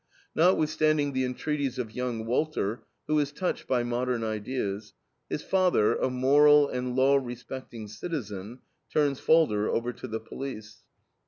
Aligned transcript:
Notwithstanding 0.33 1.13
the 1.13 1.23
entreaties 1.25 1.77
of 1.77 1.91
young 1.93 2.25
Walter, 2.25 2.81
who 3.05 3.19
is 3.19 3.31
touched 3.31 3.67
by 3.67 3.83
modern 3.83 4.23
ideas, 4.23 4.95
his 5.29 5.43
father, 5.43 5.95
a 5.95 6.09
moral 6.09 6.67
and 6.67 6.95
law 6.95 7.17
respecting 7.17 7.87
citizen, 7.87 8.61
turns 8.91 9.19
Falder 9.19 9.69
over 9.69 9.93
to 9.93 10.07
the 10.07 10.19
police. 10.19 10.79